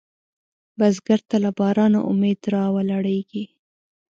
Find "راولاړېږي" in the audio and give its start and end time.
2.53-3.43